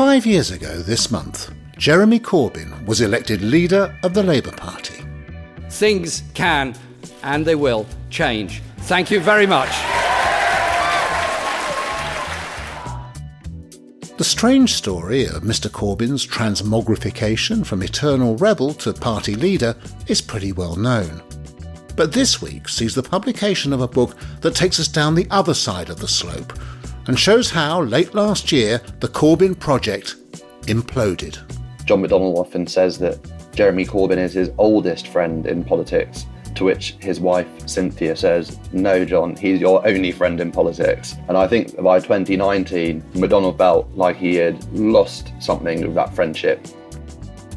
[0.00, 5.04] Five years ago this month, Jeremy Corbyn was elected leader of the Labour Party.
[5.68, 6.74] Things can
[7.22, 8.62] and they will change.
[8.78, 9.68] Thank you very much.
[14.16, 15.68] The strange story of Mr.
[15.68, 19.76] Corbyn's transmogrification from eternal rebel to party leader
[20.06, 21.22] is pretty well known.
[21.94, 25.52] But this week sees the publication of a book that takes us down the other
[25.52, 26.58] side of the slope
[27.10, 30.14] and shows how, late last year, the Corbyn project
[30.68, 31.40] imploded.
[31.84, 33.18] John McDonnell often says that
[33.52, 39.04] Jeremy Corbyn is his oldest friend in politics to which his wife, Cynthia, says, No,
[39.04, 41.16] John, he's your only friend in politics.
[41.26, 46.64] And I think by 2019, McDonnell felt like he had lost something of that friendship.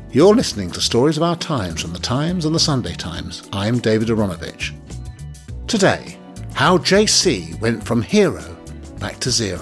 [0.09, 3.47] You're listening to Stories of Our Times from the Times and the Sunday Times.
[3.53, 4.73] I'm David Aaronovitch.
[5.67, 6.17] Today,
[6.55, 8.52] how JC went from hero
[9.03, 9.59] back to zero.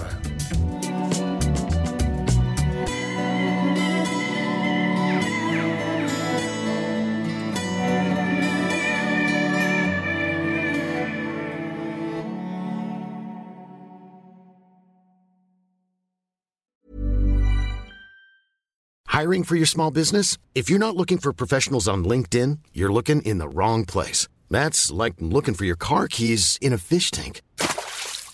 [19.06, 20.38] Hiring for your small business?
[20.54, 24.28] If you're not looking for professionals on LinkedIn, you're looking in the wrong place.
[24.50, 27.42] That's like looking for your car keys in a fish tank.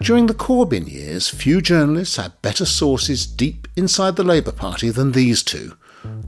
[0.00, 5.10] During the Corbyn years, few journalists had better sources deep inside the Labour Party than
[5.10, 5.74] these two.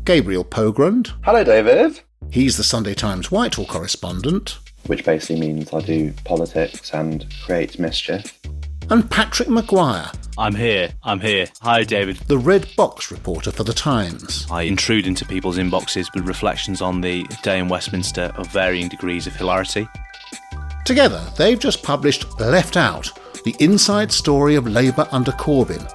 [0.04, 1.12] Gabriel Pogrund.
[1.22, 2.00] Hello, David.
[2.30, 4.58] He's the Sunday Times Whitehall correspondent.
[4.86, 8.40] Which basically means I do politics and create mischief.
[8.90, 10.10] And Patrick Maguire.
[10.36, 10.90] I'm here.
[11.04, 11.46] I'm here.
[11.62, 12.16] Hi, David.
[12.26, 14.48] The Red Box reporter for The Times.
[14.50, 19.28] I intrude into people's inboxes with reflections on the day in Westminster of varying degrees
[19.28, 19.86] of hilarity.
[20.84, 23.12] Together, they've just published Left Out,
[23.44, 25.86] the inside story of Labour under Corbyn.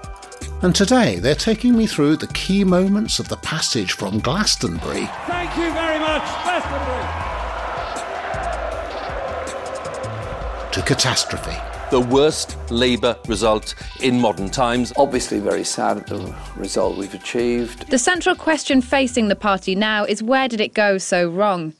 [0.63, 5.05] And today they're taking me through the key moments of the passage from Glastonbury.
[5.27, 7.05] Thank you very much, Glastonbury.
[10.71, 11.55] To catastrophe.
[11.91, 14.91] The worst Labour result in modern times.
[14.97, 17.89] Obviously, very sad at the result we've achieved.
[17.91, 21.73] The central question facing the party now is where did it go so wrong?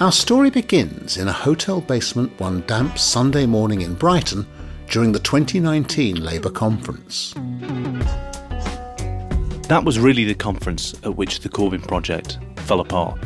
[0.00, 4.46] Our story begins in a hotel basement one damp Sunday morning in Brighton
[4.88, 7.34] during the 2019 Labour conference.
[9.68, 13.20] That was really the conference at which the Corbyn project fell apart.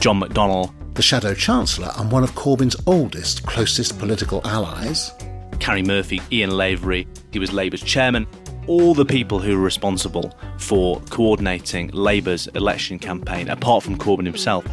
[0.00, 5.12] John McDonnell, the Shadow Chancellor and one of Corbyn's oldest, closest political allies,
[5.60, 8.26] Karie Murphy, Ian Lavery, he was Labour's chairman,
[8.66, 14.66] all the people who were responsible for coordinating Labour's election campaign, apart from Corbyn himself,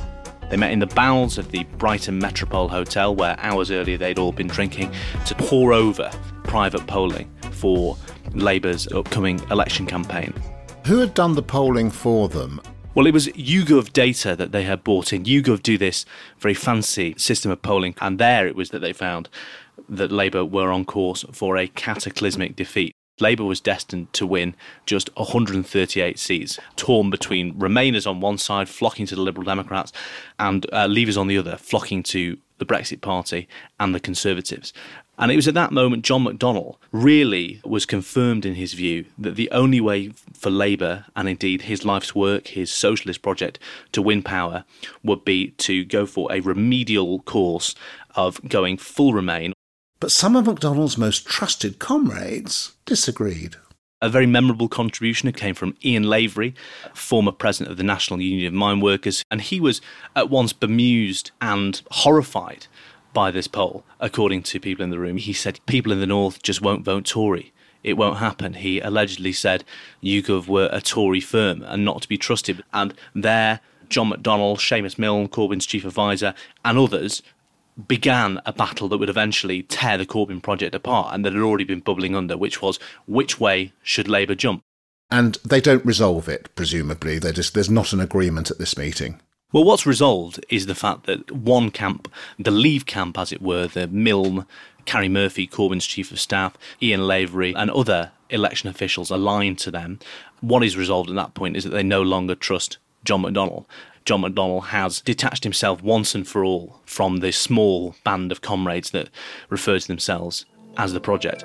[0.49, 4.31] they met in the bowels of the Brighton Metropole Hotel, where hours earlier they'd all
[4.31, 4.93] been drinking,
[5.25, 6.09] to pore over
[6.43, 7.97] private polling for
[8.33, 10.33] Labour's upcoming election campaign.
[10.85, 12.61] Who had done the polling for them?
[12.93, 15.25] Well, it was YouGov data that they had bought in.
[15.25, 16.05] YouGov do this
[16.39, 19.29] very fancy system of polling, and there it was that they found
[19.89, 22.95] that Labour were on course for a cataclysmic defeat.
[23.19, 24.55] Labour was destined to win
[24.85, 29.93] just 138 seats, torn between Remainers on one side, flocking to the Liberal Democrats,
[30.37, 33.47] and uh, Leavers on the other, flocking to the Brexit Party
[33.79, 34.73] and the Conservatives.
[35.17, 39.35] And it was at that moment John McDonnell really was confirmed in his view that
[39.35, 43.57] the only way for Labour, and indeed his life's work, his socialist project,
[43.93, 44.65] to win power
[45.03, 47.75] would be to go for a remedial course
[48.15, 49.53] of going full Remain
[49.99, 53.55] but some of McDonnell's most trusted comrades disagreed.
[54.01, 56.53] A very memorable contribution came from Ian Lavery,
[56.93, 59.81] former president of the National Union of Mine Workers, and he was
[60.15, 62.67] at once bemused and horrified
[63.13, 63.83] by this poll.
[63.99, 67.05] According to people in the room, he said people in the North just won't vote
[67.05, 67.53] Tory.
[67.83, 68.55] It won't happen.
[68.55, 69.63] He allegedly said
[70.03, 72.63] YouGov were a Tory firm and not to be trusted.
[72.73, 76.33] And there, John McDonnell, Seamus Milne, Corbyn's chief advisor,
[76.63, 77.23] and others
[77.87, 81.65] began a battle that would eventually tear the Corbyn project apart and that had already
[81.65, 84.61] been bubbling under, which was which way should Labour jump?
[85.11, 87.19] And they don't resolve it, presumably.
[87.19, 89.21] Just, there's not an agreement at this meeting.
[89.51, 93.67] Well, what's resolved is the fact that one camp, the Leave camp, as it were,
[93.67, 94.45] the Milne,
[94.85, 99.99] Karie Murphy, Corbyn's chief of staff, Ian Lavery, and other election officials aligned to them.
[100.41, 103.65] What is resolved at that point is that they no longer trust John McDonnell.
[104.05, 108.91] John McDonnell has detached himself once and for all from the small band of comrades
[108.91, 109.09] that
[109.49, 110.45] refer to themselves
[110.77, 111.43] as the project.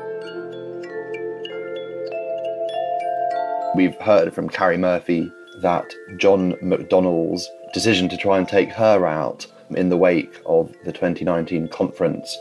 [3.74, 9.46] We've heard from Karie Murphy that John McDonnell's decision to try and take her out
[9.70, 12.36] in the wake of the 2019 conference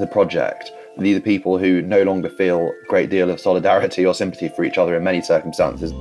[0.00, 0.72] the project.
[0.98, 4.64] These are people who no longer feel a great deal of solidarity or sympathy for
[4.64, 5.92] each other in many circumstances.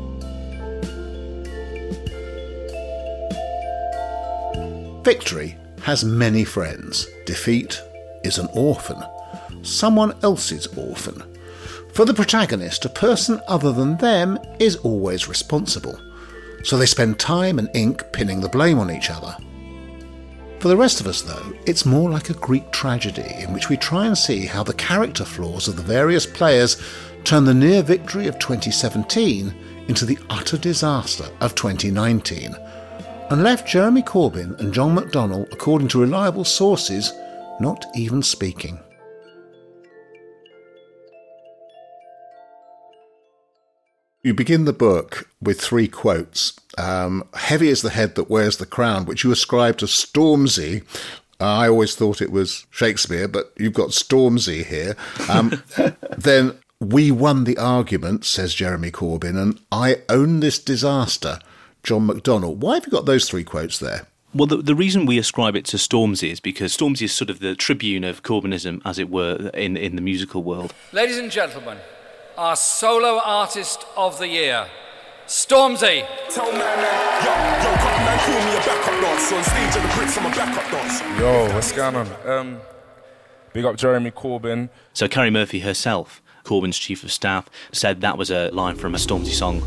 [5.06, 7.06] Victory has many friends.
[7.28, 7.80] Defeat
[8.24, 9.04] is an orphan,
[9.62, 11.22] someone else's orphan.
[11.94, 15.96] For the protagonist, a person other than them is always responsible.
[16.64, 19.38] So they spend time and ink pinning the blame on each other.
[20.60, 23.78] For the rest of us, though, it's more like a Greek tragedy in which we
[23.78, 26.82] try and see how the character flaws of the various players
[27.24, 29.54] turn the near victory of 2017
[29.88, 32.56] into the utter disaster of 2019
[33.30, 37.12] and left Jeremy Corbyn and John McDonnell, according to reliable sources,
[37.60, 38.80] not even speaking.
[44.24, 46.54] You begin the book with three quotes.
[46.78, 50.84] Um, Heavy is the head that wears the crown, which you ascribe to Stormzy.
[51.40, 54.96] Uh, I always thought it was Shakespeare, but you've got Stormzy here.
[55.30, 55.62] Um,
[56.18, 61.40] then, we won the argument, says Jeremy Corbyn, and I own this disaster.
[61.86, 62.56] John McDonnell.
[62.58, 64.08] Why have you got those three quotes there?
[64.34, 67.40] Well, the, the reason we ascribe it to Stormzy is because Stormzy is sort of
[67.40, 70.74] the tribune of Corbynism, as it were, in, in the musical world.
[70.92, 71.78] Ladies and gentlemen,
[72.38, 74.68] our solo artist of the year,
[75.28, 76.06] Stormzy.
[76.30, 77.32] Tell man, man, yo,
[77.64, 80.72] yo, man, call me a backup dancer on stage and the bricks on a backup
[80.72, 81.22] dancer.
[81.22, 82.08] Yo, what's going on?
[82.28, 82.62] Um,
[83.54, 84.70] big up Jeremy Corbyn.
[84.94, 88.98] So Karie Murphy herself, Corbyn's chief of staff, said that was a line from a
[88.98, 89.62] Stormzy song.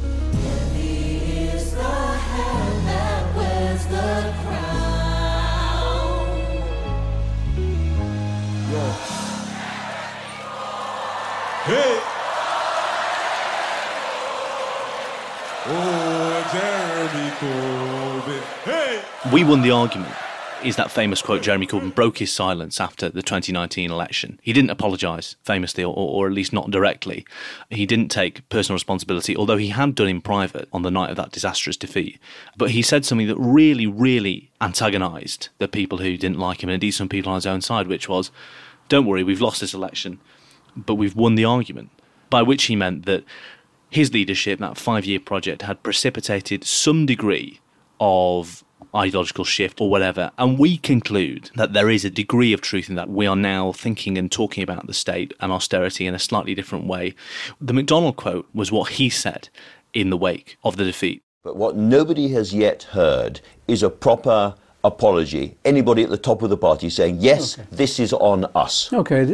[15.71, 18.43] Oh, Jeremy Corbyn.
[18.65, 19.03] Hey!
[19.33, 20.15] We won the argument
[20.65, 24.41] is that famous quote Jeremy Corbyn broke his silence after the 2019 election.
[24.43, 27.25] He didn't apologise, famously, or, or, at least not directly.
[27.71, 31.17] He didn't take personal responsibility, although he had done in private on the night of
[31.17, 32.19] that disastrous defeat.
[32.57, 36.75] But he said something that really, really antagonised the people who didn't like him, and
[36.75, 38.33] indeed some people on his own side, which was,
[38.89, 40.19] don't worry, we've lost this election
[40.87, 41.91] but we've won the argument.
[42.31, 43.25] By which he meant that
[43.91, 47.61] his leadership, that five year project, had precipitated some degree
[48.01, 48.65] of
[48.95, 50.31] ideological shift or whatever.
[50.39, 53.11] And we conclude that there is a degree of truth in that.
[53.11, 56.87] We are now thinking and talking about the state and austerity in a slightly different
[56.87, 57.15] way.
[57.61, 59.49] The McDonnell quote was what he said
[59.93, 61.23] in the wake of the defeat.
[61.43, 64.55] But what nobody has yet heard is a proper
[64.85, 65.57] apology.
[65.65, 67.69] Anybody at the top of the party saying, yes, okay.
[67.71, 68.93] this is on us.
[68.93, 69.25] Okay,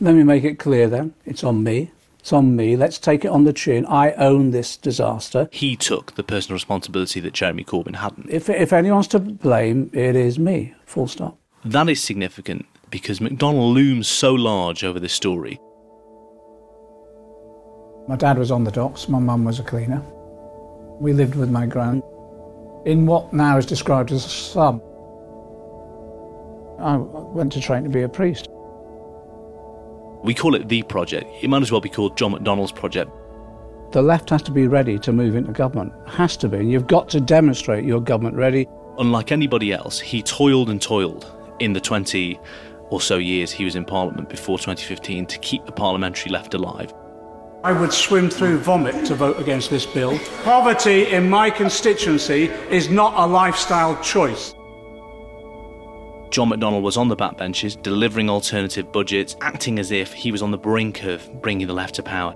[0.00, 1.14] let me make it clear then.
[1.24, 1.90] It's on me.
[2.18, 2.76] It's on me.
[2.76, 3.86] Let's take it on the chin.
[3.86, 5.48] I own this disaster.
[5.52, 8.28] He took the personal responsibility that Jeremy Corbyn hadn't.
[8.28, 10.74] If, if anyone's to blame, it is me.
[10.84, 11.38] Full stop.
[11.64, 15.58] That is significant because McDonnell looms so large over this story.
[18.08, 20.02] My dad was on the docks, my mum was a cleaner.
[20.98, 22.02] We lived with my gran
[22.84, 24.82] in what now is described as a slum.
[26.78, 28.48] I went to train to be a priest.
[30.22, 31.30] We call it the project.
[31.42, 33.10] It might as well be called John McDonnell's project.
[33.92, 35.92] The left has to be ready to move into government.
[36.06, 36.58] Has to be.
[36.58, 38.68] And you've got to demonstrate you're government ready.
[38.98, 42.38] Unlike anybody else, he toiled and toiled in the 20
[42.90, 46.92] or so years he was in Parliament before 2015 to keep the parliamentary left alive.
[47.62, 50.18] I would swim through vomit to vote against this bill.
[50.44, 54.54] Poverty in my constituency is not a lifestyle choice.
[56.30, 60.52] John McDonnell was on the backbenches, delivering alternative budgets, acting as if he was on
[60.52, 62.32] the brink of bringing the left to power.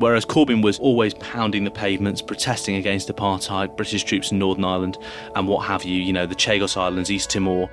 [0.00, 4.98] Whereas Corbyn was always pounding the pavements, protesting against apartheid, British troops in Northern Ireland,
[5.34, 7.70] and what have you, you know, the Chagos Islands, East Timor.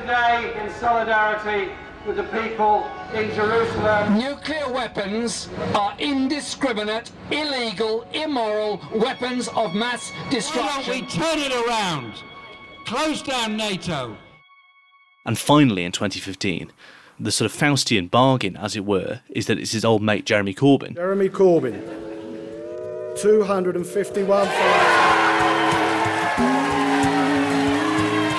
[0.00, 1.72] Today in solidarity
[2.04, 4.18] with the people in Jerusalem.
[4.18, 10.66] Nuclear weapons are indiscriminate, illegal, immoral weapons of mass destruction.
[10.66, 12.14] Why don't we turn it around?
[12.86, 14.16] Close down NATO.
[15.24, 16.72] And finally, in 2015,
[17.18, 20.54] the sort of Faustian bargain, as it were, is that it's his old mate Jeremy
[20.54, 20.96] Corbyn.
[20.96, 21.80] Jeremy Corbyn,
[23.16, 24.48] 251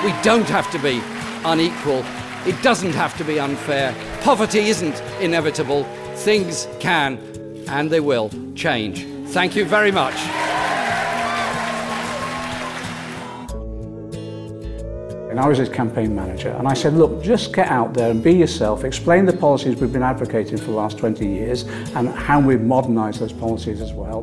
[0.04, 1.00] We don't have to be
[1.46, 2.04] unequal
[2.46, 3.94] It doesn't have to be unfair.
[4.20, 5.84] Poverty isn't inevitable.
[6.14, 7.18] Things can
[7.68, 9.04] and they will change.
[9.32, 10.14] Thank you very much.
[15.28, 18.22] And I was his campaign manager, and I said, Look, just get out there and
[18.22, 22.40] be yourself, explain the policies we've been advocating for the last 20 years and how
[22.40, 24.22] we've modernised those policies as well.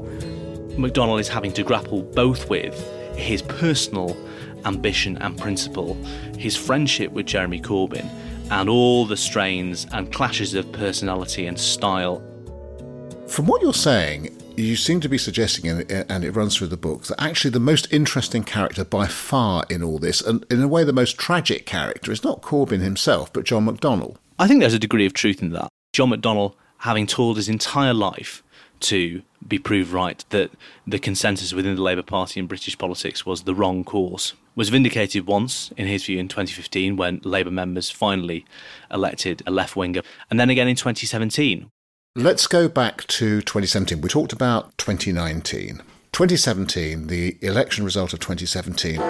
[0.78, 2.74] McDonnell is having to grapple both with
[3.16, 4.18] his personal
[4.66, 5.96] ambition and principle,
[6.38, 8.10] his friendship with Jeremy Corbyn,
[8.52, 12.22] and all the strains and clashes of personality and style.
[13.28, 17.06] From what you're saying, you seem to be suggesting, and it runs through the book,
[17.06, 20.84] that actually the most interesting character by far in all this, and in a way
[20.84, 24.18] the most tragic character, is not Corbyn himself, but John McDonnell.
[24.38, 25.70] I think there's a degree of truth in that.
[25.94, 28.44] John McDonnell, having toiled his entire life
[28.82, 30.52] to be proved right that
[30.86, 35.28] the consensus within the Labour Party in British politics was the wrong course, was vindicated
[35.28, 38.46] once, in his view, in 2015 when Labour members finally
[38.92, 41.70] elected a left winger, and then again in 2017
[42.16, 44.00] Let's go back to 2017.
[44.00, 45.82] We talked about 2019.
[46.12, 49.02] 2017, the election result of 2017.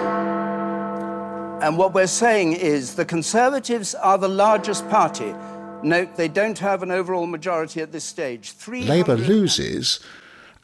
[1.62, 5.34] And what we're saying is the Conservatives are the largest party.
[5.82, 8.54] Note they don't have an overall majority at this stage.
[8.66, 10.00] Labour loses,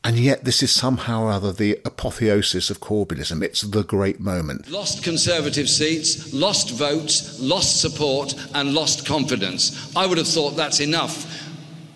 [0.03, 3.43] and yet this is somehow or other the apotheosis of Corbynism.
[3.43, 4.71] It's the great moment.
[4.71, 9.95] Lost Conservative seats, lost votes, lost support, and lost confidence.
[9.95, 11.27] I would have thought that's enough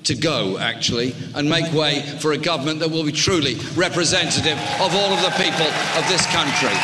[0.04, 4.94] to go, actually, and make way for a government that will be truly representative of
[4.94, 6.74] all of the people of this country.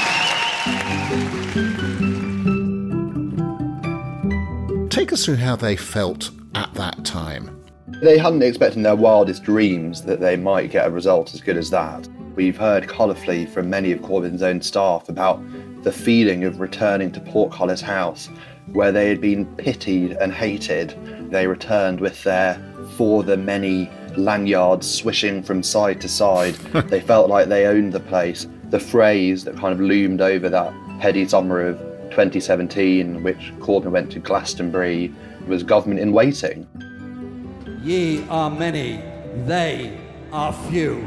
[4.88, 7.59] Take us through how they felt at that time.
[8.02, 11.58] They hadn't expected in their wildest dreams that they might get a result as good
[11.58, 12.08] as that.
[12.34, 15.42] We've heard colourfully from many of Corbyn's own staff about
[15.82, 18.30] the feeling of returning to Portcullis House,
[18.72, 20.96] where they had been pitied and hated.
[21.30, 22.58] They returned with their
[22.96, 26.54] for the many lanyards swishing from side to side.
[26.88, 28.46] they felt like they owned the place.
[28.70, 31.78] The phrase that kind of loomed over that heady summer of
[32.10, 35.14] 2017, which Corbyn went to Glastonbury,
[35.46, 36.66] was government in waiting.
[37.82, 39.02] Ye are many,
[39.46, 39.98] they
[40.32, 41.00] are few.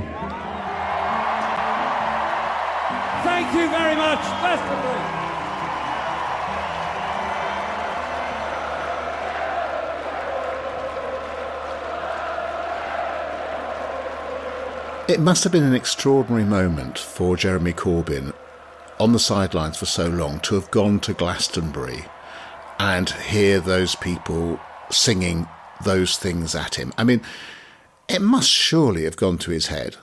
[3.23, 4.93] Thank you very much, Glastonbury.
[15.07, 18.33] It must have been an extraordinary moment for Jeremy Corbyn
[18.99, 22.05] on the sidelines for so long to have gone to Glastonbury
[22.79, 25.47] and hear those people singing
[25.83, 26.93] those things at him.
[26.97, 27.21] I mean,
[28.07, 29.97] it must surely have gone to his head.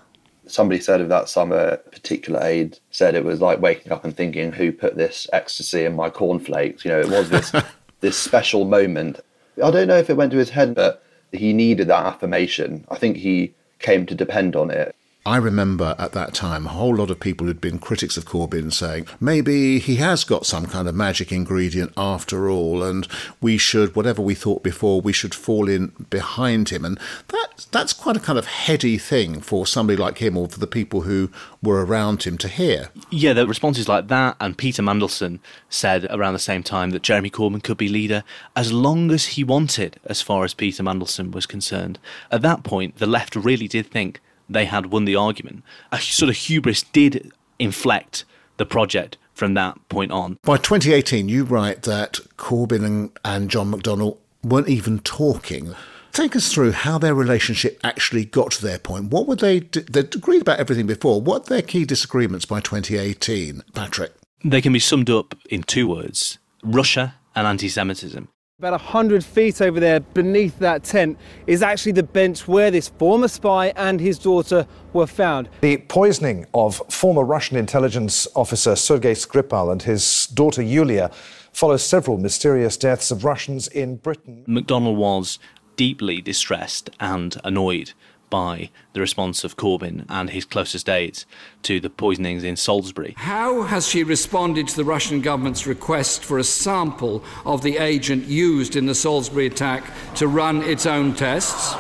[0.47, 4.17] Somebody said of that summer, a particular aide said it was like waking up and
[4.17, 6.85] thinking, who put this ecstasy in my cornflakes?
[6.85, 7.53] You know, it was this,
[8.01, 9.21] this special moment.
[9.63, 12.85] I don't know if it went to his head, but he needed that affirmation.
[12.91, 14.95] I think he came to depend on it.
[15.27, 18.73] I remember at that time a whole lot of people who'd been critics of Corbyn
[18.73, 23.07] saying maybe he has got some kind of magic ingredient after all, and
[23.41, 26.87] we should, whatever we thought before, we should fall in behind him.
[26.87, 26.99] And
[27.29, 30.67] that, that's quite a kind of heady thing for somebody like him or for the
[30.67, 31.31] people who
[31.63, 32.89] were around him to hear.
[33.11, 37.29] Yeah, the responses like that, and Peter Mandelson said around the same time that Jeremy
[37.29, 38.25] Corbyn could be leader
[38.57, 41.99] as long as he wanted, as far as Peter Mandelson was concerned.
[42.31, 45.63] At that point, the left really did think they had won the argument.
[45.93, 48.25] A sort of hubris did inflect
[48.57, 50.39] the project from that point on.
[50.43, 55.75] By 2018, you write that Corbyn and, and John McDonnell weren't even talking.
[56.13, 59.07] Take us through how their relationship actually got to their point.
[59.07, 59.61] What were they?
[59.61, 61.21] They agreed about everything before.
[61.21, 64.13] What were their key disagreements by 2018, Patrick?
[64.45, 68.29] They can be summed up in two words: Russia and anti-Semitism.
[68.61, 73.27] About 100 feet over there, beneath that tent, is actually the bench where this former
[73.27, 75.49] spy and his daughter were found.
[75.63, 81.11] The poisoning of former Russian intelligence officer Sergei Skripal and his daughter Yulia
[81.55, 84.45] follows several mysterious deaths of Russians in Britain.
[84.47, 85.39] McDonnell was
[85.77, 87.93] deeply distressed and annoyed
[88.31, 91.27] by the response of Corbyn and his closest aides
[91.65, 93.15] to the poisonings in Salisbury.
[93.19, 98.27] How has she responded to the Russian government's request for a sample of the agent
[98.27, 99.85] used in the Salisbury attack
[100.15, 101.75] to run its own tests?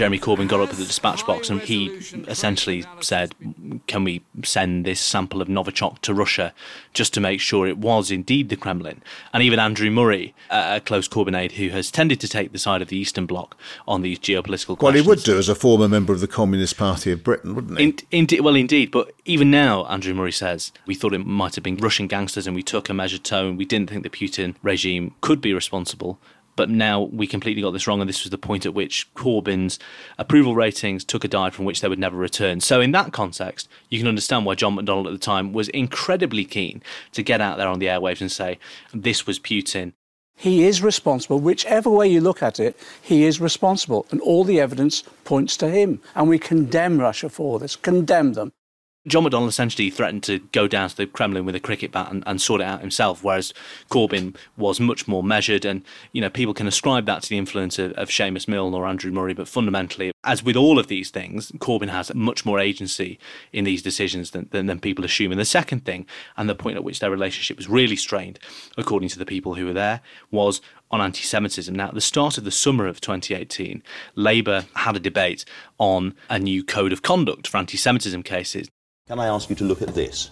[0.00, 1.88] Jeremy Corbyn got up at the dispatch box and he
[2.26, 3.34] essentially said,
[3.86, 6.54] Can we send this sample of Novichok to Russia
[6.94, 9.02] just to make sure it was indeed the Kremlin?
[9.34, 12.80] And even Andrew Murray, a close Corbyn aide who has tended to take the side
[12.80, 14.80] of the Eastern Bloc on these geopolitical questions.
[14.80, 17.78] Well, he would do as a former member of the Communist Party of Britain, wouldn't
[17.78, 17.84] he?
[17.84, 18.90] In, indeed, well, indeed.
[18.90, 22.56] But even now, Andrew Murray says, we thought it might have been Russian gangsters and
[22.56, 23.58] we took a measured tone.
[23.58, 26.18] We didn't think the Putin regime could be responsible.
[26.56, 29.78] But now we completely got this wrong, and this was the point at which Corbyn's
[30.18, 32.60] approval ratings took a dive from which they would never return.
[32.60, 36.44] So, in that context, you can understand why John McDonnell at the time was incredibly
[36.44, 38.58] keen to get out there on the airwaves and say,
[38.92, 39.92] this was Putin.
[40.36, 41.38] He is responsible.
[41.38, 44.06] Whichever way you look at it, he is responsible.
[44.10, 46.00] And all the evidence points to him.
[46.14, 48.52] And we condemn Russia for this, condemn them.
[49.06, 52.22] John McDonnell essentially threatened to go down to the Kremlin with a cricket bat and,
[52.26, 53.54] and, sort it out himself, whereas
[53.90, 55.64] Corbyn was much more measured.
[55.64, 58.86] And, you know, people can ascribe that to the influence of, of Seamus Milne or
[58.86, 63.18] Andrew Murray, but fundamentally, as with all of these things, Corbyn has much more agency
[63.54, 65.32] in these decisions than, than, than people assume.
[65.32, 66.04] And the second thing,
[66.36, 68.38] and the point at which their relationship was really strained,
[68.76, 71.74] according to the people who were there, was on anti Semitism.
[71.74, 73.82] Now, at the start of the summer of 2018,
[74.14, 75.46] Labour had a debate
[75.78, 78.68] on a new code of conduct for anti Semitism cases.
[79.10, 80.30] Can I ask you to look at this?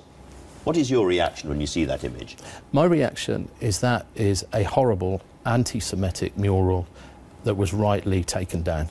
[0.63, 2.37] What is your reaction when you see that image?
[2.71, 6.87] My reaction is that is a horrible anti Semitic mural
[7.43, 8.89] that was rightly taken down.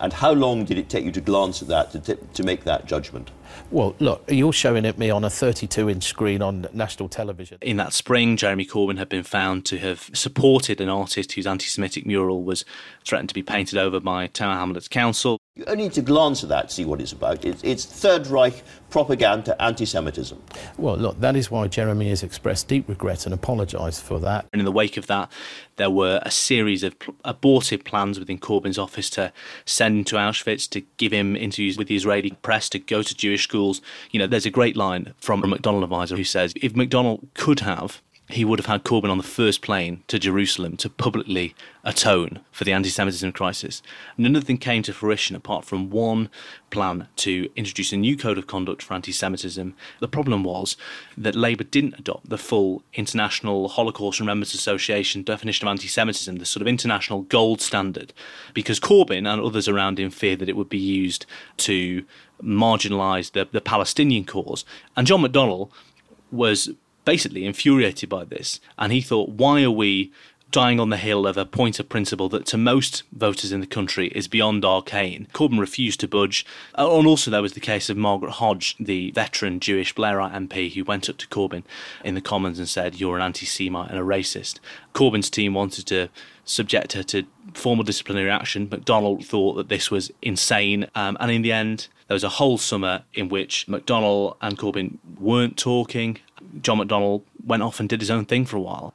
[0.00, 2.64] And how long did it take you to glance at that to, t- to make
[2.64, 3.30] that judgment?
[3.70, 7.58] Well, look, you're showing it me on a 32 inch screen on national television.
[7.60, 11.66] In that spring, Jeremy Corbyn had been found to have supported an artist whose anti
[11.66, 12.64] Semitic mural was
[13.04, 15.38] threatened to be painted over by Tower Hamlets Council.
[15.56, 17.44] You only need to glance at that to see what it's about.
[17.44, 20.42] It's, it's Third Reich propaganda, anti Semitism.
[20.78, 24.46] Well, look, that is why Jeremy has expressed deep regret and apologised for that.
[24.52, 25.30] And in the wake of that,
[25.76, 29.32] there were a series of pl- abortive plans within Corbyn's office to
[29.64, 33.14] send him to Auschwitz, to give him interviews with the Israeli press, to go to
[33.14, 33.80] Jewish schools.
[34.10, 37.60] You know, there's a great line from a McDonnell advisor who says if McDonnell could
[37.60, 38.00] have
[38.32, 42.64] he would have had Corbyn on the first plane to Jerusalem to publicly atone for
[42.64, 43.82] the anti Semitism crisis.
[44.16, 46.28] None of them came to fruition apart from one
[46.70, 49.74] plan to introduce a new code of conduct for anti Semitism.
[50.00, 50.76] The problem was
[51.16, 56.46] that Labour didn't adopt the full International Holocaust Remembrance Association definition of anti Semitism, the
[56.46, 58.12] sort of international gold standard,
[58.54, 61.26] because Corbyn and others around him feared that it would be used
[61.58, 62.04] to
[62.42, 64.64] marginalise the, the Palestinian cause.
[64.96, 65.70] And John McDonnell
[66.30, 66.70] was
[67.10, 68.60] basically infuriated by this.
[68.78, 70.12] And he thought, why are we
[70.50, 73.66] dying on the hill of a point of principle that to most voters in the
[73.66, 75.28] country is beyond arcane.
[75.32, 76.44] Corbyn refused to budge.
[76.76, 80.72] Uh, and also there was the case of Margaret Hodge, the veteran Jewish Blairite MP
[80.72, 81.62] who went up to Corbyn
[82.04, 84.58] in the Commons and said, you're an anti-Semite and a racist.
[84.94, 86.08] Corbyn's team wanted to
[86.44, 88.68] subject her to formal disciplinary action.
[88.68, 90.88] McDonnell thought that this was insane.
[90.94, 94.98] Um, and in the end, there was a whole summer in which McDonnell and Corbyn
[95.18, 96.18] weren't talking.
[96.60, 98.94] John McDonnell went off and did his own thing for a while.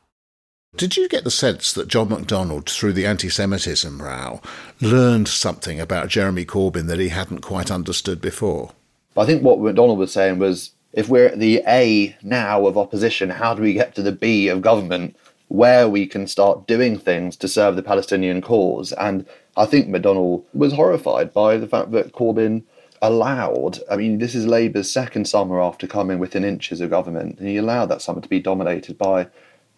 [0.78, 4.42] Did you get the sense that John McDonnell, through the anti Semitism row,
[4.82, 8.72] learned something about Jeremy Corbyn that he hadn't quite understood before?
[9.16, 13.30] I think what McDonnell was saying was if we're at the A now of opposition,
[13.30, 15.16] how do we get to the B of government
[15.48, 18.92] where we can start doing things to serve the Palestinian cause?
[18.92, 22.64] And I think McDonnell was horrified by the fact that Corbyn
[23.02, 27.48] allowed, I mean, this is Labour's second summer after coming within inches of government, and
[27.48, 29.28] he allowed that summer to be dominated by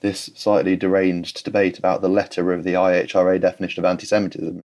[0.02, 4.62] this slightly deranged debate about the letter of the IHRA definition of anti Semitism.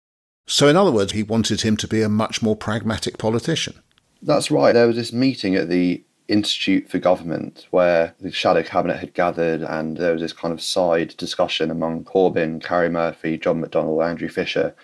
[0.46, 3.82] So, in other words, he wanted him to be a much more pragmatic politician.
[4.22, 4.72] That's right.
[4.72, 9.62] There was this meeting at the Institute for Government where the shadow cabinet had gathered,
[9.62, 14.28] and there was this kind of side discussion among Corbyn, Karie Murphy, John McDonnell, Andrew
[14.28, 14.74] Fisher.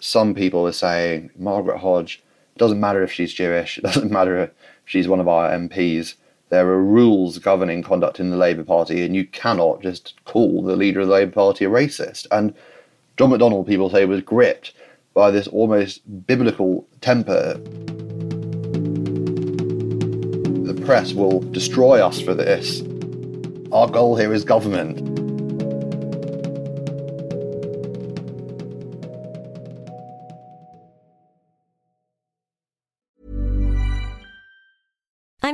[0.00, 2.22] Some people were saying Margaret Hodge
[2.56, 4.50] doesn't matter if she's Jewish, it doesn't matter if
[4.84, 6.14] she's one of our MPs.
[6.52, 10.76] There are rules governing conduct in the Labour Party, and you cannot just call the
[10.76, 12.26] leader of the Labour Party a racist.
[12.30, 12.52] And
[13.16, 14.74] John McDonnell, people say, was gripped
[15.14, 17.54] by this almost biblical temper.
[20.64, 22.82] The press will destroy us for this.
[23.72, 25.11] Our goal here is government.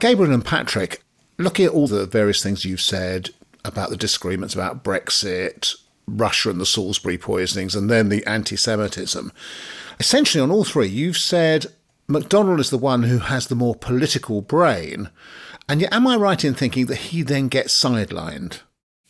[0.00, 1.02] Gabriel and Patrick,
[1.38, 3.30] looking at all the various things you've said
[3.64, 5.74] about the disagreements about Brexit,
[6.06, 9.32] Russia and the Salisbury poisonings, and then the anti Semitism,
[9.98, 11.66] essentially on all three, you've said
[12.08, 15.10] McDonnell is the one who has the more political brain.
[15.68, 18.60] And yet, am I right in thinking that he then gets sidelined?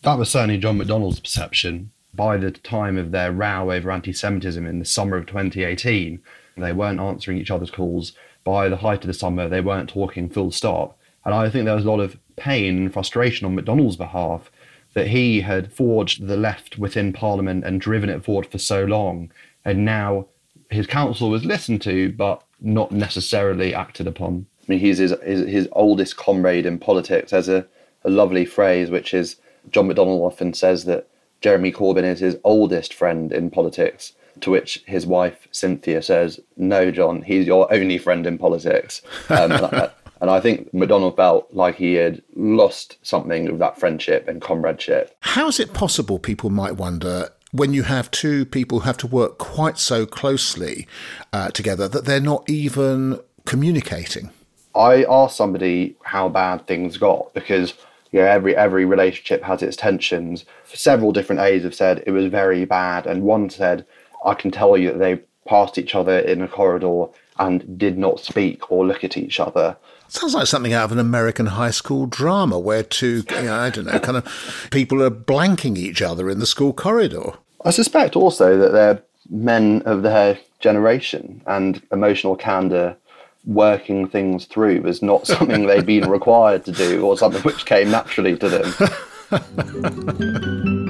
[0.03, 1.93] That was certainly John McDonnell's perception.
[2.15, 6.23] By the time of their row over anti Semitism in the summer of 2018,
[6.57, 8.15] they weren't answering each other's calls.
[8.45, 10.99] By the height of the summer, they weren't talking full stop.
[11.25, 14.51] And I think there was a lot of pain and frustration on McDonnell's behalf
[14.95, 19.31] that he had forged the left within Parliament and driven it forward for so long.
[19.65, 20.27] And now
[20.71, 24.47] his counsel was listened to, but not necessarily acted upon.
[24.63, 27.31] I mean, he's his, his, his oldest comrade in politics.
[27.31, 27.67] There's a,
[28.05, 29.37] a lovely phrase, which is
[29.71, 31.09] John McDonnell often says that
[31.41, 34.13] Jeremy Corbyn is his oldest friend in politics.
[34.41, 39.53] To which his wife Cynthia says, "No, John, he's your only friend in politics." Um,
[39.53, 44.29] and, I, and I think McDonnell felt like he had lost something of that friendship
[44.29, 45.17] and comradeship.
[45.21, 46.19] How is it possible?
[46.19, 50.87] People might wonder when you have two people who have to work quite so closely
[51.33, 54.31] uh, together that they're not even communicating.
[54.75, 57.75] I asked somebody how bad things got because
[58.11, 60.45] you know, every every relationship has its tensions.
[60.65, 63.85] Several different aides have said it was very bad, and one said
[64.25, 67.07] I can tell you that they passed each other in a corridor
[67.39, 69.77] and did not speak or look at each other.
[70.09, 73.71] Sounds like something out of an American high school drama where two, you know, I
[73.71, 77.35] don't know, kind of people are blanking each other in the school corridor.
[77.65, 82.97] I suspect also that they're men of their generation and emotional candor
[83.45, 87.91] working things through was not something they'd been required to do or something which came
[87.91, 88.73] naturally to them.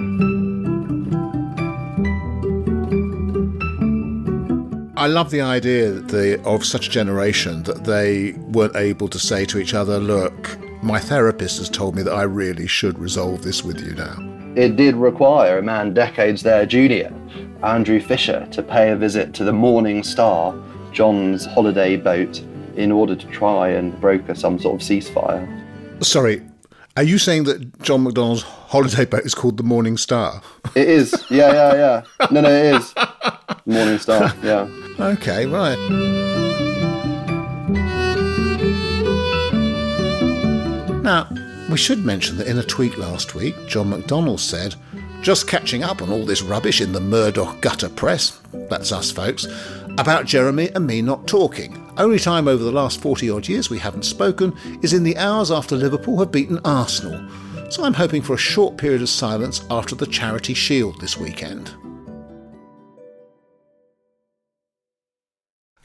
[4.98, 9.44] I love the idea the, of such a generation that they weren't able to say
[9.44, 13.62] to each other, look, my therapist has told me that I really should resolve this
[13.62, 14.16] with you now.
[14.56, 17.14] It did require a man decades their junior,
[17.62, 20.52] Andrew Fisher, to pay a visit to the Morning Star,
[20.90, 22.40] John's holiday boat,
[22.74, 25.46] in order to try and broker some sort of ceasefire.
[26.04, 26.42] Sorry,
[26.96, 30.42] are you saying that John McDonnell's holiday boat is called the Morning Star?
[30.74, 31.14] It is.
[31.30, 32.26] Yeah, yeah, yeah.
[32.32, 32.94] No, no, it is.
[33.66, 34.34] Morning Star.
[34.42, 34.68] Yeah.
[35.00, 35.78] Okay, right.
[41.02, 41.28] Now,
[41.70, 44.74] we should mention that in a tweet last week, John McDonnell said,
[45.22, 49.46] just catching up on all this rubbish in the Murdoch gutter press, that's us folks,
[49.98, 51.92] about Jeremy and me not talking.
[51.96, 55.50] Only time over the last 40 odd years we haven't spoken is in the hours
[55.50, 57.28] after Liverpool have beaten Arsenal.
[57.70, 61.74] So I'm hoping for a short period of silence after the Charity Shield this weekend.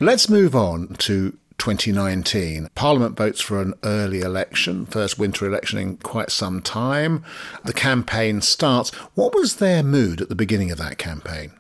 [0.04, 2.68] Let's move on to 2019.
[2.76, 7.24] Parliament votes for an early election, first winter election in quite some time.
[7.63, 8.89] The campaign starts.
[9.16, 11.54] What was their mood at the beginning of that campaign?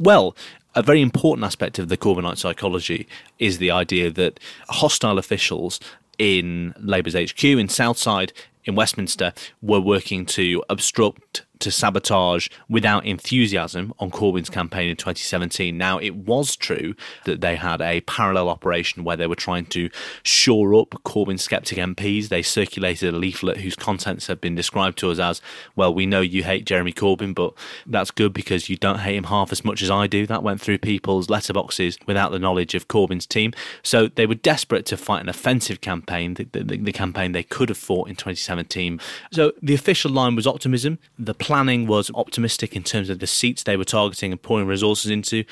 [0.00, 0.34] Well,
[0.74, 3.06] a very important aspect of the Corbynite psychology
[3.38, 5.78] is the idea that hostile officials
[6.16, 8.32] in Labour's HQ in Southside
[8.64, 15.76] in Westminster were working to obstruct to sabotage without enthusiasm on Corbyn's campaign in 2017.
[15.76, 19.90] Now, it was true that they had a parallel operation where they were trying to
[20.22, 22.28] shore up Corbyn skeptic MPs.
[22.28, 25.40] They circulated a leaflet whose contents have been described to us as,
[25.76, 27.54] well, we know you hate Jeremy Corbyn, but
[27.86, 30.26] that's good because you don't hate him half as much as I do.
[30.26, 33.52] That went through people's letterboxes without the knowledge of Corbyn's team.
[33.82, 37.68] So they were desperate to fight an offensive campaign, the, the, the campaign they could
[37.68, 39.00] have fought in 2017.
[39.32, 40.98] So the official line was optimism.
[41.18, 45.10] The planning was optimistic in terms of the seats they were targeting and pouring resources
[45.10, 45.44] into.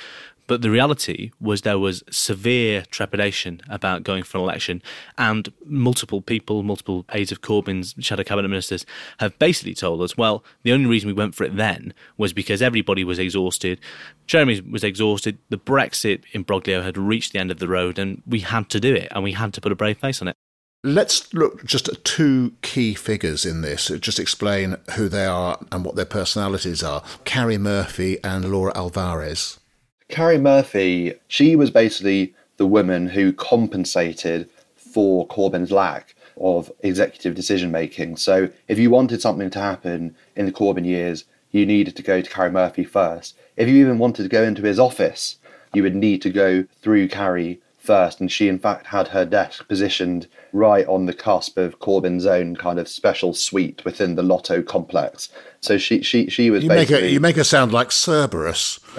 [0.47, 4.83] But the reality was there was severe trepidation about going for an election,
[5.19, 8.87] and multiple people, multiple aides of Corbyn's shadow cabinet ministers,
[9.19, 12.63] have basically told us, well, the only reason we went for it then was because
[12.63, 13.79] everybody was exhausted.
[14.27, 15.37] Jeremy was exhausted.
[15.51, 18.95] The Brexit imbroglio had reached the end of the road, and we had to do
[18.95, 20.37] it, and we had to put a brave face on it.
[20.85, 23.87] Let's look just at two key figures in this.
[24.01, 29.61] Just explain who they are and what their personalities are Karie Murphy and Laura Alvarez.
[30.09, 37.71] Karie Murphy, she was basically the woman who compensated for Corbyn's lack of executive decision
[37.71, 38.17] making.
[38.17, 42.21] So if you wanted something to happen in the Corbyn years, you needed to go
[42.21, 43.39] to Karie Murphy first.
[43.57, 45.37] If you even wanted to go into his office,
[45.73, 49.67] you would need to go through Karie first, and she in fact had her desk
[49.69, 54.63] positioned right on the cusp of Corbyn's own kind of special suite within the LOTO
[54.63, 55.29] complex.
[55.61, 57.09] So she she she was you make basically.
[57.09, 58.79] her, you make her sound like Cerberus.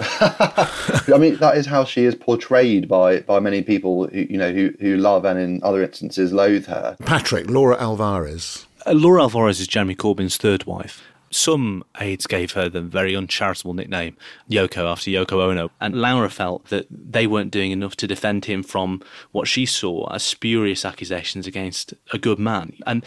[1.12, 4.52] I mean, that is how she is portrayed by by many people who you know
[4.52, 6.96] who who love and in other instances loathe her.
[7.04, 8.66] Patrick, Laura Alvarez.
[8.86, 11.02] Uh, Laura Alvarez is Jeremy Corbyn's third wife.
[11.34, 14.16] Some aides gave her the very uncharitable nickname
[14.48, 18.62] Yoko after Yoko Ono, and Laura felt that they weren't doing enough to defend him
[18.62, 22.74] from what she saw as spurious accusations against a good man.
[22.86, 23.04] And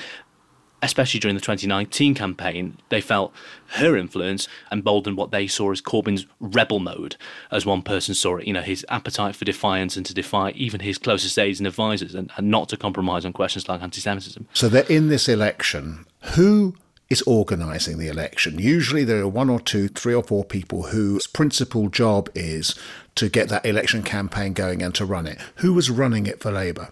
[0.81, 3.33] especially during the 2019 campaign, they felt
[3.75, 7.15] her influence emboldened what they saw as Corbyn's rebel mode,
[7.49, 8.45] as one person saw it.
[8.45, 12.13] You know, his appetite for defiance and to defy even his closest aides and advisors,
[12.13, 14.49] and, and not to compromise on questions like anti-Semitism.
[14.51, 16.05] So they're in this election.
[16.35, 16.75] Who
[17.09, 18.59] is organising the election?
[18.59, 22.75] Usually there are one or two, three or four people whose principal job is
[23.15, 25.39] to get that election campaign going and to run it.
[25.57, 26.89] Who was running it for Labour?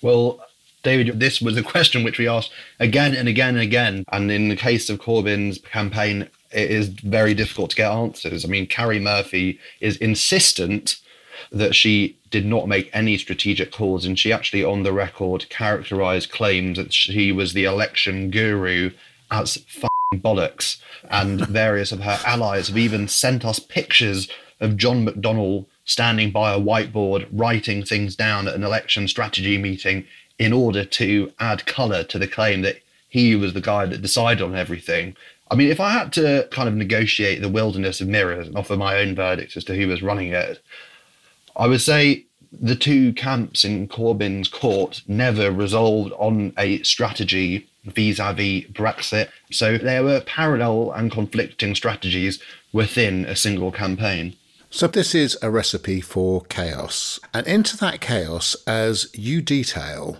[0.00, 0.40] Well,
[0.82, 4.04] David, this was a question which we asked again and again and again.
[4.12, 8.44] And in the case of Corbyn's campaign, it is very difficult to get answers.
[8.44, 10.96] I mean, Karie Murphy is insistent
[11.52, 16.30] that she did not make any strategic calls, and she actually, on the record, characterized
[16.30, 18.90] claims that she was the election guru
[19.30, 19.58] as
[20.14, 20.78] bollocks.
[21.10, 24.28] And various of her allies have even sent us pictures
[24.60, 30.06] of John McDonnell standing by a whiteboard writing things down at an election strategy meeting
[30.38, 34.42] in order to add colour to the claim that he was the guy that decided
[34.42, 35.16] on everything.
[35.50, 38.76] I mean, if I had to kind of negotiate the wilderness of mirrors and offer
[38.76, 40.60] my own verdict as to who was running it,
[41.56, 48.18] I would say the two camps in Corbyn's court never resolved on a strategy vis
[48.18, 49.28] a vis Brexit.
[49.50, 52.40] So there were parallel and conflicting strategies
[52.72, 54.34] within a single campaign.
[54.70, 57.18] So, this is a recipe for chaos.
[57.32, 60.18] And into that chaos, as you detail,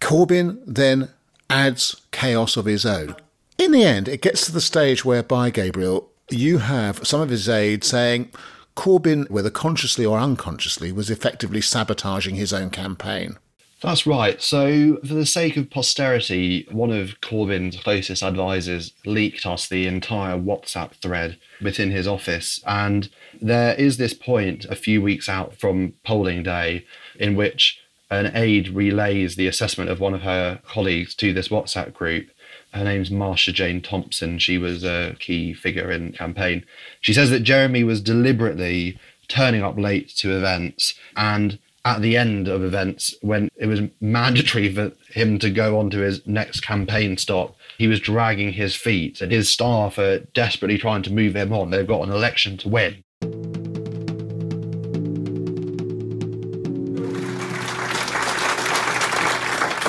[0.00, 1.08] Corbyn then
[1.50, 3.16] adds chaos of his own.
[3.58, 7.48] In the end, it gets to the stage whereby, Gabriel, you have some of his
[7.48, 8.30] aides saying
[8.78, 13.36] Corbyn, whether consciously or unconsciously, was effectively sabotaging his own campaign.
[13.80, 14.40] That's right.
[14.40, 20.36] So, for the sake of posterity, one of Corbyn's closest advisors leaked us the entire
[20.36, 22.62] WhatsApp thread within his office.
[22.68, 23.10] And
[23.42, 26.86] there is this point a few weeks out from polling day
[27.18, 31.92] in which an aide relays the assessment of one of her colleagues to this WhatsApp
[31.94, 32.30] group.
[32.72, 34.38] Her name's Marsha Jane Thompson.
[34.38, 36.64] She was a key figure in campaign.
[37.00, 42.48] She says that Jeremy was deliberately turning up late to events and at the end
[42.48, 47.16] of events when it was mandatory for him to go on to his next campaign
[47.16, 51.52] stop he was dragging his feet and his staff are desperately trying to move him
[51.52, 53.02] on they've got an election to win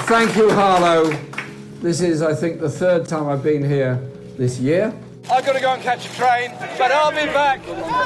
[0.10, 1.29] Thank you, Harlow.
[1.82, 3.96] This is, I think, the third time I've been here
[4.38, 4.94] this year.
[5.32, 7.60] I've got to go and catch a train, but I'll be back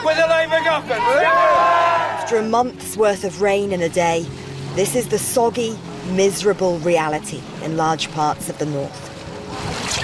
[0.05, 1.01] with the Labour government.
[1.01, 4.27] After a month's worth of rain in a day,
[4.75, 5.75] this is the soggy,
[6.11, 9.09] miserable reality in large parts of the north.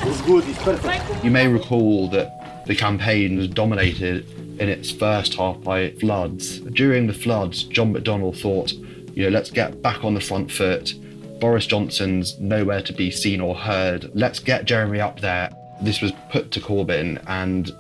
[0.08, 1.24] It's good, it's perfect.
[1.24, 4.28] You may recall that the campaign was dominated
[4.60, 6.60] in its first half by floods.
[6.60, 8.74] During the floods, John McDonnell thought,
[9.16, 10.96] you know, let's get back on the front foot.
[11.40, 14.12] Boris Johnson's nowhere to be seen or heard.
[14.14, 15.50] Let's get Jeremy up there.
[15.82, 17.72] This was put to Corbyn, and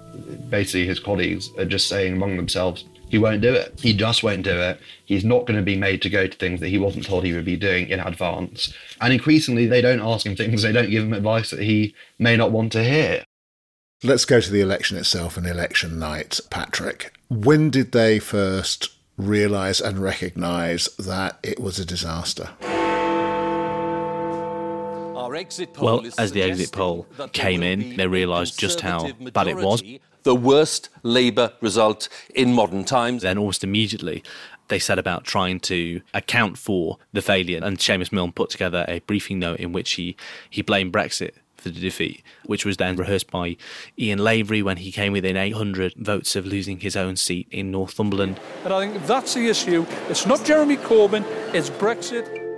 [0.49, 3.77] basically his colleagues are just saying among themselves, he won't do it.
[3.81, 4.79] He just won't do it.
[5.05, 7.33] He's not going to be made to go to things that he wasn't told he
[7.33, 8.73] would be doing in advance.
[9.01, 12.37] And increasingly, they don't ask him things, they don't give him advice that he may
[12.37, 13.23] not want to hear.
[14.03, 17.13] Let's go to the election itself and election night, Patrick.
[17.27, 22.51] When did they first realise and recognise that it was a disaster?
[25.79, 29.83] Well, as the exit poll came in, they realised just how bad it was.
[30.23, 33.21] The worst Labour result in modern times.
[33.21, 34.21] Then almost immediately,
[34.67, 37.59] they set about trying to account for the failure.
[37.63, 40.15] And Seamus Milne put together a briefing note in which he,
[40.49, 43.57] he blamed Brexit for the defeat, which was then rehearsed by
[43.97, 48.39] Ian Lavery when he came within 800 votes of losing his own seat in Northumberland.
[48.63, 49.85] And I think that's the issue.
[50.07, 52.48] It's not Jeremy Corbyn, it's Brexit.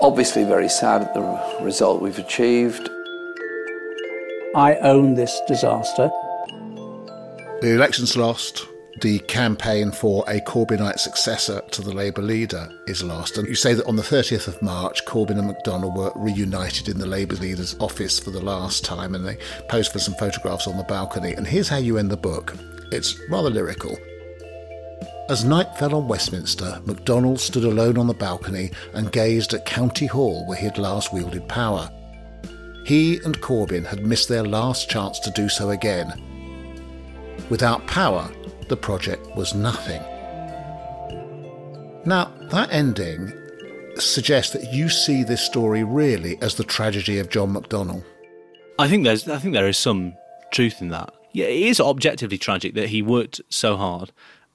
[0.00, 2.88] Obviously, very sad at the result we've achieved.
[4.54, 6.10] I own this disaster.
[7.60, 8.66] The election's lost.
[9.00, 13.36] The campaign for a Corbynite successor to the Labour leader is lost.
[13.36, 16.98] And you say that on the 30th of March, Corbyn and McDonnell were reunited in
[16.98, 19.36] the Labour leader's office for the last time, and they
[19.68, 21.34] posed for some photographs on the balcony.
[21.34, 22.54] And here's how you end the book
[22.92, 23.96] it's rather lyrical.
[25.28, 30.06] As night fell on Westminster, McDonnell stood alone on the balcony and gazed at County
[30.06, 31.90] Hall where he had last wielded power.
[32.84, 36.22] He and Corbyn had missed their last chance to do so again.
[37.50, 38.30] Without power,
[38.68, 40.00] the project was nothing.
[42.04, 43.32] Now, that ending
[43.98, 48.04] suggests that you see this story really as the tragedy of John McDonnell.
[48.78, 50.14] I think there's I think there is some
[50.52, 51.12] truth in that.
[51.32, 54.12] Yeah, it is objectively tragic that he worked so hard,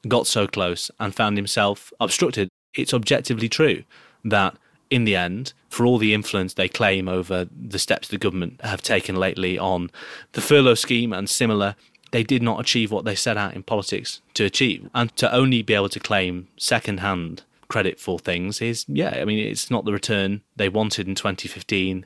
[0.08, 2.50] got so close, and found himself obstructed.
[2.74, 3.84] It's objectively true
[4.24, 4.56] that
[4.90, 8.82] in the end, for all the influence they claim over the steps the government have
[8.82, 9.90] taken lately on
[10.34, 11.76] the furlough scheme and similar,
[12.12, 14.90] they did not achieve what they set out in politics to achieve.
[14.94, 19.26] And to only be able to claim second hand credit for things is, yeah, I
[19.26, 22.06] mean, it's not the return they wanted in 2015,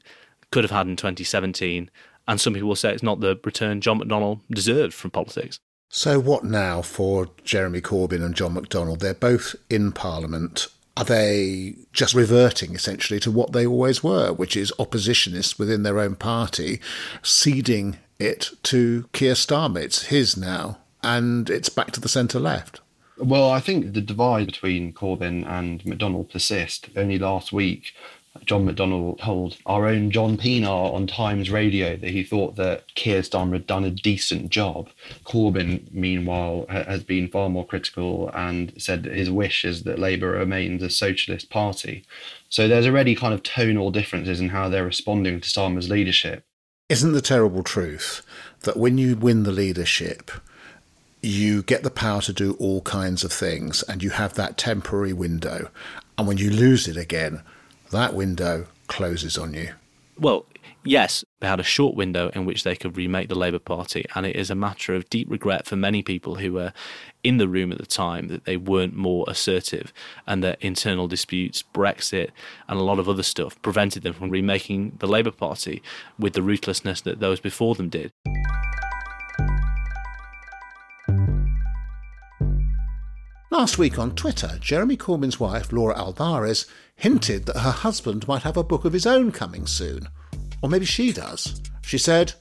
[0.51, 1.89] could have had in 2017.
[2.27, 5.59] And some people will say it's not the return John McDonnell deserved from politics.
[5.89, 8.99] So, what now for Jeremy Corbyn and John McDonnell?
[8.99, 10.67] They're both in Parliament
[10.97, 15.99] are they just reverting essentially to what they always were, which is oppositionists within their
[15.99, 16.79] own party,
[17.21, 19.81] ceding it to Keir Starmer?
[19.81, 22.79] It's his now, and it's back to the centre left.
[23.17, 26.89] Well, I think the divide between Corbyn and McDonnell persists.
[26.95, 27.93] Only last week,
[28.45, 33.21] John McDonnell told our own John Pienaar on Times Radio that he thought that Keir
[33.21, 34.89] Starmer had done a decent job.
[35.25, 39.99] Corbyn, meanwhile, ha- has been far more critical and said that his wish is that
[39.99, 42.05] Labour remains a socialist party.
[42.49, 46.43] So there's already kind of tonal differences in how they're responding to Starmer's leadership.
[46.89, 48.21] Isn't the terrible truth
[48.61, 50.29] that when you win the leadership,
[51.21, 55.13] you get the power to do all kinds of things and you have that temporary
[55.13, 55.69] window.
[56.17, 57.41] And when you lose it again,
[57.91, 59.71] that window closes on you.
[60.17, 60.45] Well,
[60.83, 64.25] yes, they had a short window in which they could remake the Labour Party, and
[64.25, 66.71] it is a matter of deep regret for many people who were
[67.23, 69.91] in the room at the time that they weren't more assertive
[70.25, 72.29] and that internal disputes, Brexit,
[72.67, 75.81] and a lot of other stuff prevented them from remaking the Labour Party
[76.17, 78.11] with the ruthlessness that those before them did.
[83.57, 86.65] Last week on Twitter, Jeremy Corbyn's wife, Laura Alvarez,
[86.97, 90.09] hinted that her husband might have a book of his own coming soon.
[90.61, 91.61] Or maybe she does.
[91.81, 92.33] She said,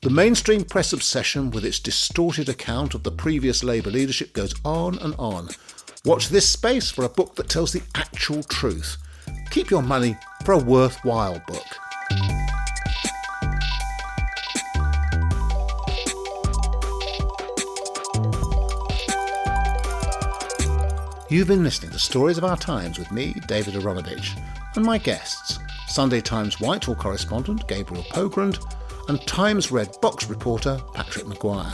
[0.00, 4.98] The mainstream press obsession with its distorted account of the previous Labour leadership goes on
[4.98, 5.48] and on.
[6.04, 8.96] Watch this space for a book that tells the actual truth.
[9.52, 11.81] Keep your money for a worthwhile book.
[21.32, 24.38] You've been listening to Stories of Our Times with me, David Aaronovitch,
[24.76, 28.62] and my guests, Sunday Times Whitehall correspondent Gabriel Pogrund
[29.08, 31.72] and Times Red Box reporter Patrick Maguire.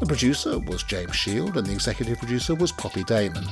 [0.00, 3.46] The producer was James Shield and the executive producer was Poppy Damon.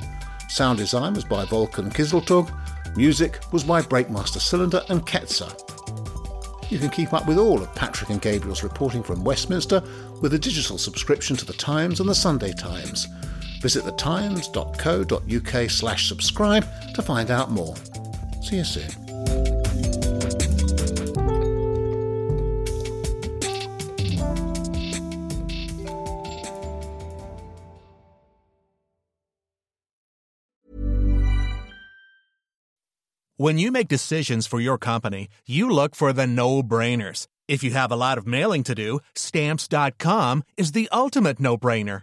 [0.49, 2.51] Sound design was by Volkan Kizeltug.
[2.97, 5.57] Music was by Breakmaster Cylinder and Ketsa.
[6.69, 9.85] You can keep up with all of Patrick and Gabriel's reporting from Westminster
[10.21, 13.07] with a digital subscription to The Times and The Sunday Times.
[13.61, 17.77] Visit thetimes.co.uk slash subscribe to find out more.
[18.43, 18.91] See you soon.
[33.37, 37.27] When you make decisions for your company, you look for the no-brainers.
[37.49, 42.03] If you have a lot of mailing to do, stamps.com is the ultimate no-brainer.